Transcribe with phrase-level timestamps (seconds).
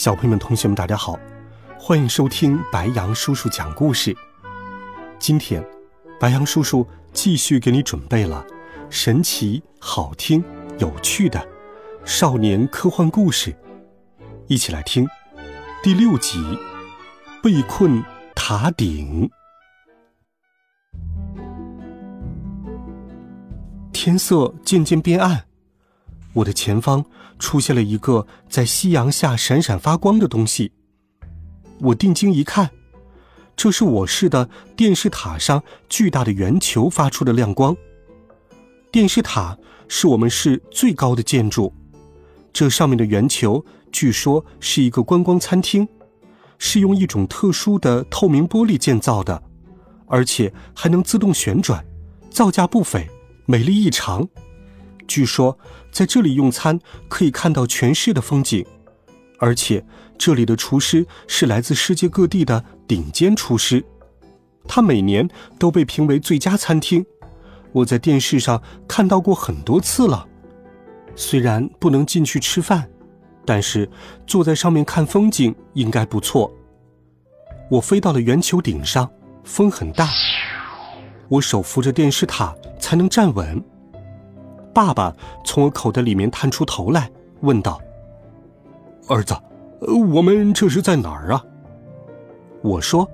[0.00, 1.20] 小朋友们、同学们，大家好，
[1.78, 4.16] 欢迎收听白羊叔叔讲故事。
[5.18, 5.62] 今天，
[6.18, 8.42] 白羊叔叔继续给你准备了
[8.88, 10.42] 神奇、好听、
[10.78, 11.46] 有趣的
[12.02, 13.54] 少年科幻故事，
[14.46, 15.06] 一起来听
[15.82, 16.38] 第六集
[17.42, 18.02] 《被困
[18.34, 19.28] 塔顶》。
[23.92, 25.49] 天色渐渐变暗。
[26.32, 27.04] 我的前方
[27.38, 30.72] 出现了一个在夕阳下闪闪发光的东西。
[31.80, 32.70] 我定睛一看，
[33.56, 37.76] 这是我市的电视塔上巨大的圆球发出的亮光。
[38.92, 39.56] 电视塔
[39.88, 41.72] 是我们市最高的建筑，
[42.52, 45.88] 这上面的圆球据说是一个观光餐厅，
[46.58, 49.42] 是用一种特殊的透明玻璃建造的，
[50.06, 51.84] 而且还能自动旋转，
[52.30, 53.08] 造价不菲，
[53.46, 54.28] 美丽异常。
[55.08, 55.58] 据说
[55.90, 58.64] 在这里用餐可以看到全市的风景，
[59.38, 59.84] 而且
[60.16, 63.84] 这里的厨师是来自世界各地的顶尖厨师，
[64.66, 67.04] 他每年都被评为最佳餐厅。
[67.72, 70.26] 我在电视上看到过很多次了。
[71.16, 72.88] 虽然不能进去吃饭，
[73.44, 73.88] 但是
[74.26, 76.52] 坐在上面看风景应该不错。
[77.70, 79.10] 我飞到了圆球顶上，
[79.44, 80.08] 风很大，
[81.28, 83.62] 我手扶着电视塔才能站稳。
[84.72, 87.80] 爸爸从我口袋里面探出头来，问道
[89.08, 89.34] ：“儿子，
[90.14, 91.44] 我们这是在哪儿啊？”
[92.62, 93.08] 我说：“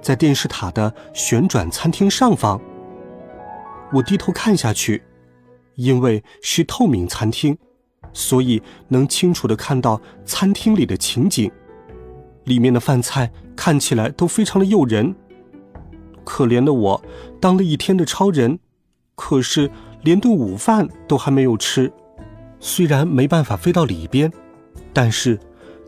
[0.00, 2.60] 在电视塔的旋转餐厅上方。”
[3.92, 5.02] 我低头看下去，
[5.74, 7.58] 因为是透明餐厅，
[8.12, 11.50] 所以能清楚的看到餐厅里的情景。
[12.44, 15.14] 里面的饭菜看起来都非常的诱人。
[16.24, 17.02] 可怜的我，
[17.38, 18.58] 当了一天的超人，
[19.14, 19.70] 可是。
[20.02, 21.92] 连顿午饭都还没有吃，
[22.58, 24.32] 虽然没办法飞到里边，
[24.92, 25.38] 但是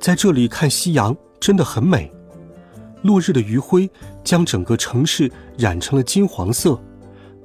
[0.00, 2.12] 在这里看夕阳真的很美。
[3.02, 3.90] 落日的余晖
[4.22, 6.80] 将整个城市染成了金黄色，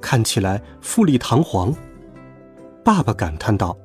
[0.00, 1.74] 看起来富丽堂皇。
[2.84, 3.76] 爸爸感叹道：“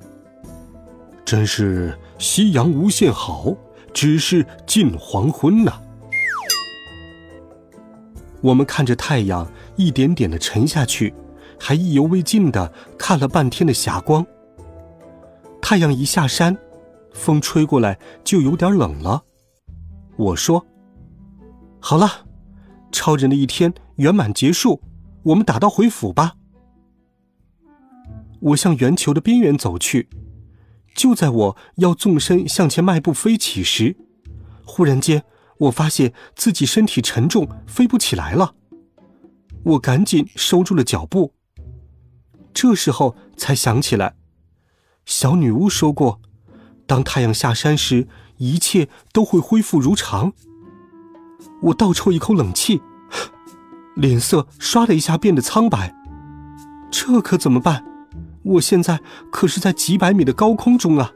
[1.26, 3.56] 真是夕阳无限好，
[3.92, 5.80] 只是近黄昏呐。”
[8.42, 11.14] 我们看着太阳一点点的沉下去。
[11.66, 14.28] 还意犹未尽的看了半天的霞光。
[15.62, 16.58] 太阳一下山，
[17.14, 19.24] 风吹过来就有点冷了。
[20.18, 20.66] 我说
[21.80, 22.26] ：“好了，
[22.92, 24.82] 超人的一天圆满结束，
[25.24, 26.34] 我们打道回府吧。”
[28.42, 30.10] 我向圆球的边缘走去，
[30.94, 33.96] 就在我要纵身向前迈步飞起时，
[34.66, 35.24] 忽然间
[35.60, 38.56] 我发现自己身体沉重，飞不起来了。
[39.64, 41.32] 我赶紧收住了脚步。
[42.54, 44.16] 这时候才想起来，
[45.06, 46.22] 小女巫说过，
[46.86, 50.34] 当太阳下山时，一切都会恢复如常。
[51.64, 52.82] 我倒抽一口冷气，
[53.96, 55.96] 脸色唰的一下变得苍白。
[56.92, 57.84] 这可怎么办？
[58.44, 61.12] 我现在可是在几百米的高空中啊！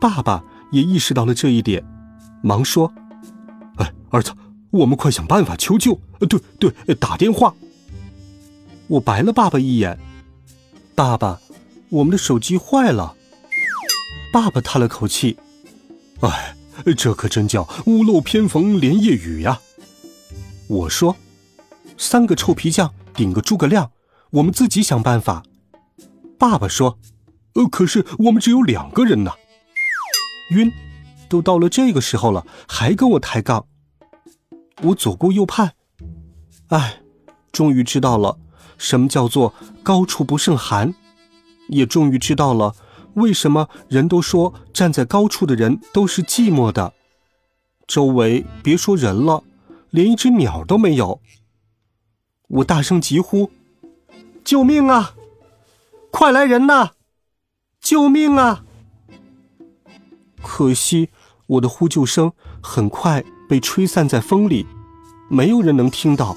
[0.00, 1.84] 爸爸也意识到了这一点，
[2.42, 2.92] 忙说
[3.78, 4.32] ：“哎，儿子，
[4.70, 5.98] 我们快想办法求救！
[6.18, 7.54] 对对，打电话。”
[8.88, 9.98] 我白了爸爸一眼，
[10.94, 11.40] 爸爸，
[11.90, 13.14] 我们的手机坏了。
[14.32, 15.36] 爸爸叹了口气，
[16.20, 16.56] 哎，
[16.96, 19.60] 这可真叫屋漏偏逢连夜雨呀。
[20.68, 21.16] 我说，
[21.98, 23.90] 三个臭皮匠顶个诸葛亮，
[24.30, 25.42] 我们自己想办法。
[26.38, 26.98] 爸爸说，
[27.54, 29.32] 呃，可是我们只有两个人呢。
[30.52, 30.72] 晕，
[31.28, 33.66] 都到了这个时候了，还跟我抬杠。
[34.82, 35.72] 我左顾右盼，
[36.68, 37.02] 哎，
[37.52, 38.38] 终于知道了。
[38.78, 39.52] 什么叫做
[39.82, 40.94] 高处不胜寒？
[41.68, 42.74] 也终于知道了
[43.12, 46.94] 为什么人都说站在高处的人都是寂寞的。
[47.86, 49.44] 周围别说人了，
[49.90, 51.20] 连一只鸟都没有。
[52.48, 53.50] 我大声疾呼
[54.44, 55.14] ：“救命啊！
[56.10, 56.92] 快来人呐！
[57.80, 58.64] 救命啊！”
[60.42, 61.10] 可惜
[61.46, 62.32] 我的呼救声
[62.62, 64.66] 很快被吹散在风里，
[65.28, 66.36] 没有人能听到。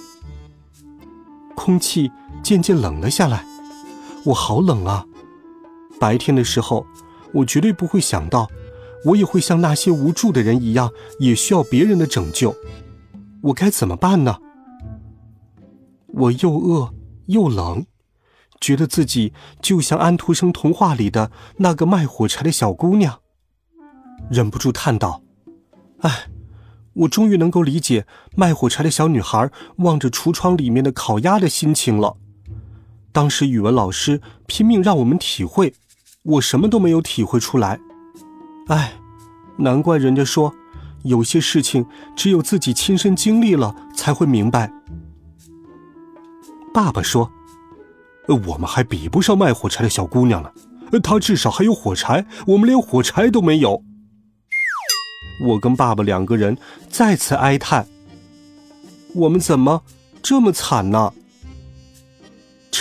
[1.55, 2.11] 空气。
[2.43, 3.45] 渐渐冷了下来，
[4.25, 5.05] 我好冷啊！
[5.99, 6.85] 白天的时候，
[7.33, 8.49] 我绝对不会想到，
[9.05, 12.55] 我也会像那些无助的人一样，也需要别人的拯救。
[13.43, 14.37] 我该怎么办呢？
[16.07, 16.93] 我又饿
[17.27, 17.85] 又冷，
[18.59, 23.19] 觉得自己就像安徒生童话里的那个卖火柴的小姑娘，
[24.29, 25.21] 忍不住叹道
[26.01, 26.27] ：“哎，
[26.93, 28.05] 我终于能够理解
[28.35, 32.17] 卖火柴的小女孩望着橱窗里面的烤鸭的心情了。
[33.11, 35.73] 当时语文老师拼命让我们体会，
[36.23, 37.79] 我什么都没有体会出来。
[38.67, 38.93] 哎，
[39.57, 40.53] 难怪人家说，
[41.03, 41.85] 有些事情
[42.15, 44.71] 只有自己亲身经历了才会明白。”
[46.73, 47.29] 爸爸说
[48.47, 50.49] ：“我们还比不上卖火柴的小姑娘呢，
[51.03, 53.83] 她至少还有火柴，我们连火柴都没有。”
[55.43, 57.87] 我跟爸爸两个人再次哀叹
[59.15, 59.83] ：“我们怎么
[60.21, 61.11] 这么惨呢？”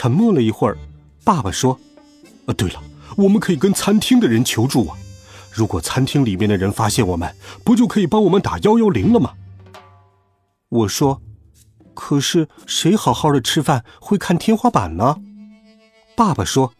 [0.01, 0.79] 沉默了一会儿，
[1.25, 1.79] 爸爸说
[2.49, 2.83] ：“啊，对了，
[3.19, 4.97] 我们可以跟餐厅的人求助啊。
[5.53, 7.31] 如果餐厅里面的人发现我们，
[7.63, 9.35] 不就可以帮我们打幺幺零了吗？”
[10.71, 11.21] 我说。
[11.93, 15.19] 可是谁好好的吃饭会看天花板呢？
[16.17, 16.73] 爸爸说：“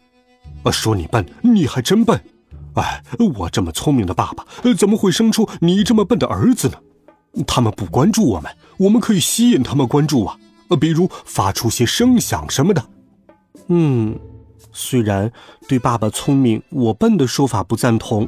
[0.65, 2.19] 啊，说你笨，你还真笨。
[2.73, 3.03] 哎，
[3.35, 4.43] 我这么聪明的爸爸，
[4.75, 6.79] 怎么会生出你这么笨的儿子呢？
[7.45, 10.39] 他们不关注我们，我们可以吸引他们关注啊。
[10.79, 12.83] 比如发出些声响什么的。
[13.67, 14.19] 嗯，
[14.71, 15.31] 虽然
[15.67, 18.27] 对爸爸聪明我笨的说法不赞同，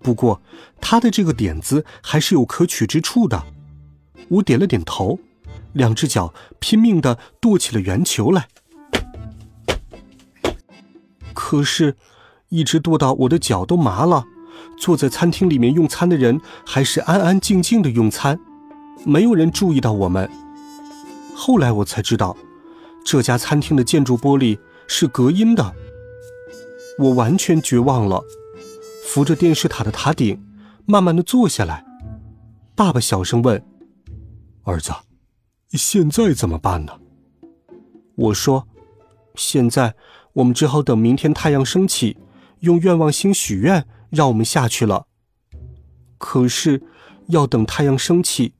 [0.00, 0.40] 不过
[0.80, 3.42] 他的这个点子还是有可取之处的。
[4.28, 5.18] 我点了点头。”
[5.74, 8.46] 两只脚拼命的跺起了圆球来，
[11.32, 11.96] 可是，
[12.48, 14.24] 一直跺到我的脚都麻了。
[14.78, 18.38] 坐在餐厅里面用餐的人还是安安静静的用餐，
[19.04, 20.30] 没有人注意到我们。
[21.34, 22.36] 后来我才知道，
[23.04, 25.74] 这家餐厅的建筑玻璃是隔音的。
[26.98, 28.22] 我完全绝望了，
[29.04, 30.42] 扶着电视塔的塔顶，
[30.86, 31.84] 慢慢的坐下来。
[32.74, 33.64] 爸爸小声问
[34.64, 34.92] ：“儿子。”
[35.72, 36.92] 现在怎么办呢？
[38.14, 38.68] 我说
[39.34, 39.96] ：“现在
[40.34, 42.16] 我们只好等明天太阳升起，
[42.60, 45.06] 用愿望星许愿，让我们下去了。
[46.16, 46.80] 可是
[47.26, 48.54] 要等太阳升起，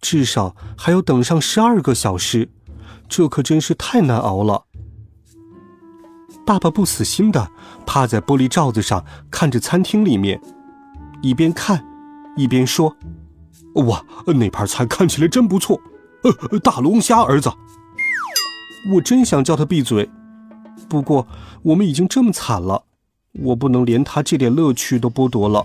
[0.00, 2.50] 至少还要等上十二个小时，
[3.08, 4.64] 这可真是太难熬了。”
[6.46, 7.50] 爸爸不死心的
[7.84, 10.40] 趴在玻璃罩子上看着餐厅里面，
[11.22, 11.84] 一边看
[12.36, 12.96] 一边说
[13.86, 15.80] ：“哇，那盘菜看起来真不错。”
[16.50, 17.48] 呃，大龙虾，儿子，
[18.92, 20.10] 我真想叫他闭嘴，
[20.88, 21.28] 不过
[21.62, 22.82] 我们已经这么惨了，
[23.34, 25.64] 我不能连他这点乐趣都剥夺了。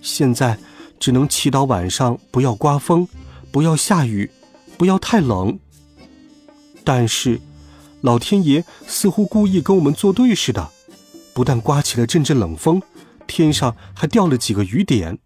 [0.00, 0.58] 现在
[1.00, 3.08] 只能祈祷晚上不要刮风，
[3.50, 4.30] 不要下雨，
[4.78, 5.58] 不要太冷。
[6.84, 7.40] 但是，
[8.02, 10.70] 老天爷似乎故意跟我们作对似的，
[11.32, 12.82] 不但刮起了阵阵冷风，
[13.26, 15.18] 天上还掉了几个雨点，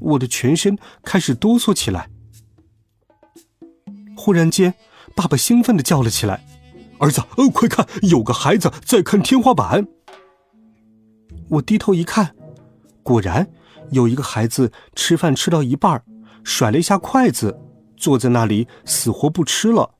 [0.00, 2.08] 我的全身开始哆嗦起来。
[4.16, 4.72] 忽然间，
[5.14, 6.42] 爸爸兴奋地叫了起来
[6.98, 9.86] ：“儿子，呃，快看，有个孩子在看天花板！”
[11.50, 12.34] 我低头一看，
[13.02, 13.50] 果然
[13.90, 16.02] 有一个孩子吃饭吃到一半，
[16.42, 17.60] 甩了一下筷子，
[17.98, 19.93] 坐在那里死活不吃了，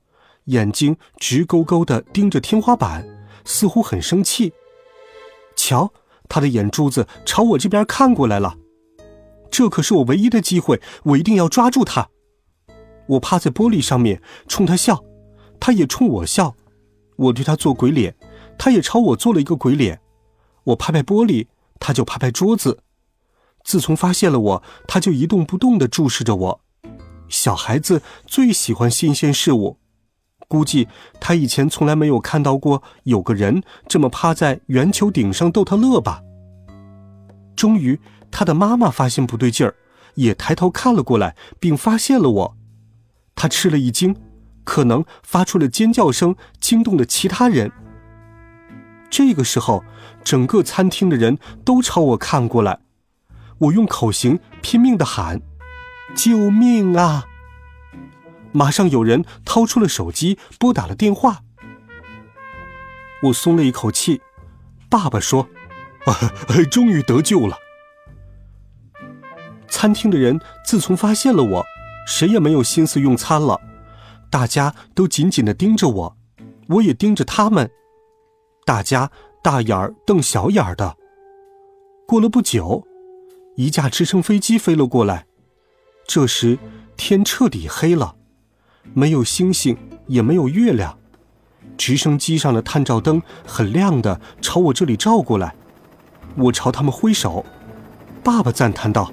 [0.45, 3.07] 眼睛直勾勾地盯着天花板，
[3.43, 4.53] 似乎很生气。
[5.55, 5.91] 瞧，
[6.27, 8.57] 他的眼珠子朝我这边看过来了，
[9.49, 12.09] 这可是我唯一的机会，我一定要抓住他。
[13.07, 15.03] 我趴在玻璃上面冲他笑，
[15.59, 16.55] 他也冲我笑。
[17.17, 18.15] 我对他做鬼脸，
[18.57, 20.01] 他也朝我做了一个鬼脸。
[20.65, 21.47] 我拍拍玻璃，
[21.79, 22.79] 他就拍拍桌子。
[23.63, 26.61] 自从发现了我，他就一动不动地注视着我。
[27.29, 29.77] 小孩子最喜欢新鲜事物，
[30.47, 30.87] 估计
[31.19, 36.21] 他以前从来没有看到过有个人这么趴在圆球顶上逗他乐吧。
[37.55, 37.99] 终于，
[38.29, 39.75] 他的妈妈发现不对劲儿，
[40.15, 42.57] 也抬头看了过来，并发现了我。
[43.35, 44.15] 他吃了一惊，
[44.63, 47.71] 可能发出了尖叫声，惊动了其他人。
[49.09, 49.83] 这个时候，
[50.23, 52.79] 整个餐厅的人都朝我看过来，
[53.59, 55.41] 我用口型拼命的喊
[56.15, 57.25] ：“救命啊！”
[58.55, 61.41] 马上有人掏出了手机，拨打了电话。
[63.23, 64.21] 我松了一口气。
[64.89, 65.49] 爸爸说
[66.07, 66.15] ：“啊
[66.71, 67.57] 终于得救了。”
[69.67, 71.65] 餐厅的人自从发现了我。
[72.07, 73.59] 谁也没有心思用餐了，
[74.29, 76.17] 大家都紧紧地盯着我，
[76.67, 77.71] 我也盯着他们，
[78.63, 79.09] 大家
[79.41, 80.95] 大眼儿瞪小眼儿的。
[82.07, 82.85] 过了不久，
[83.55, 85.25] 一架直升飞机飞了过来，
[86.05, 86.59] 这时
[86.95, 88.15] 天彻底黑了，
[88.93, 89.77] 没有星星，
[90.07, 90.97] 也没有月亮，
[91.77, 95.55] 直升机上的探照灯很亮的朝我这里照过来，
[96.35, 97.45] 我朝他们挥手，
[98.23, 99.11] 爸爸赞叹道：“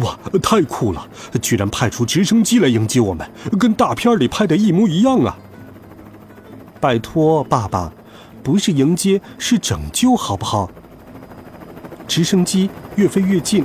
[0.00, 1.06] 哇，太酷了！
[1.42, 5.36] 居然派出直升机来迎接我们，跟大片里拍的一模一样啊！”
[6.80, 7.92] 拜托，爸爸，
[8.42, 10.70] 不是迎接，是拯救，好不好？
[12.06, 13.64] 直升机越飞越近，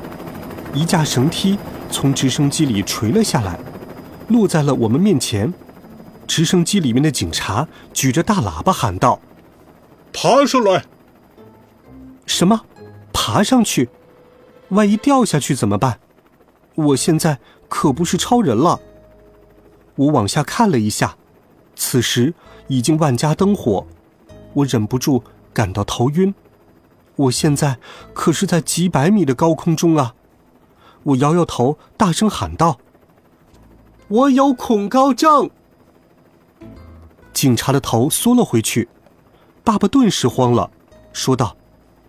[0.73, 1.57] 一架绳梯
[1.91, 3.59] 从直升机里垂了下来，
[4.29, 5.53] 落在了我们面前。
[6.25, 9.19] 直升机里面的警察举着大喇叭喊道
[10.13, 10.85] ：“爬上来！”
[12.25, 12.61] 什么？
[13.11, 13.89] 爬上去？
[14.69, 15.99] 万一掉下去怎么办？
[16.75, 18.79] 我现在可不是超人了。
[19.95, 21.17] 我往下看了一下，
[21.75, 22.35] 此时
[22.67, 23.87] 已经万家灯火，
[24.53, 26.33] 我忍不住感到头晕。
[27.15, 27.79] 我现在
[28.13, 30.13] 可是在几百米的高空中啊！
[31.03, 32.79] 我摇摇头，大声喊道
[34.09, 35.49] ：“我有恐高症。”
[37.31, 38.89] 警察的头缩了回去，
[39.63, 40.69] 爸爸顿时慌了，
[41.13, 41.55] 说道：“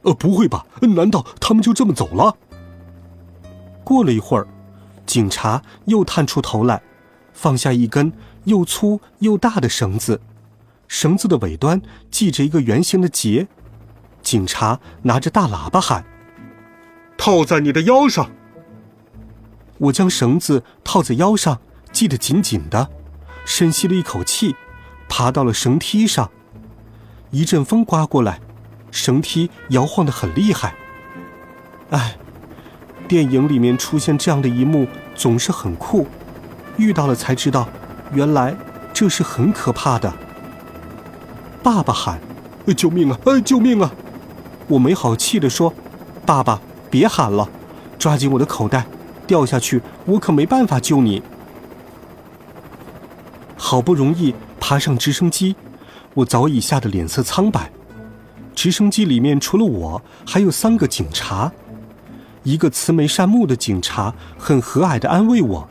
[0.02, 0.66] 呃，不会吧？
[0.80, 2.36] 难道他们就这么走了？”
[3.84, 4.46] 过了一会儿，
[5.06, 6.82] 警察又探出头来，
[7.32, 8.12] 放下一根
[8.44, 10.20] 又粗又大的绳子，
[10.88, 11.80] 绳子的尾端
[12.10, 13.46] 系着一个圆形的结。
[14.22, 16.04] 警察拿着大喇叭喊
[17.16, 18.30] ：“套在你的腰上！”
[19.78, 21.60] 我将绳子套在腰上，
[21.92, 22.88] 系得紧紧的，
[23.44, 24.56] 深吸了一口气。
[25.12, 26.30] 爬到了绳梯上，
[27.32, 28.38] 一阵风刮过来，
[28.92, 30.74] 绳梯摇晃得很厉害。
[31.90, 32.16] 哎，
[33.08, 36.06] 电影里面出现这样的一幕总是很酷，
[36.76, 37.68] 遇到了才知道，
[38.12, 38.56] 原来
[38.92, 40.14] 这是很可怕的。
[41.60, 42.20] 爸爸喊
[42.76, 43.18] ：“救命啊！
[43.24, 43.92] 哎，救命啊！”
[44.68, 45.74] 我没好气地说
[46.24, 47.48] ：“爸爸，别喊了，
[47.98, 48.86] 抓紧我的口袋，
[49.26, 51.20] 掉下去我可没办法救你。”
[53.70, 54.34] 好不容易。
[54.58, 55.54] 爬上直升机，
[56.14, 57.70] 我早已吓得脸色苍白。
[58.52, 61.52] 直升机里面除了我，还有三个警察。
[62.42, 65.68] 一个慈眉善目的警察很和蔼的安慰我：“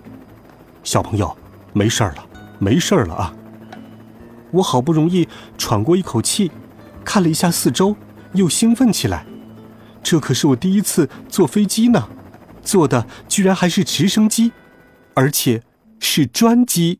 [0.82, 1.36] 小朋友，
[1.74, 2.26] 没事了，
[2.58, 3.36] 没事了啊。”
[4.52, 5.28] 我好不容易
[5.58, 6.50] 喘过一口气，
[7.04, 7.98] 看了一下四周，
[8.32, 9.26] 又兴奋起来。
[10.02, 12.08] 这可是我第一次坐飞机呢，
[12.64, 14.54] 坐的居然还是直升机，
[15.16, 15.64] 而且
[16.00, 17.00] 是专机。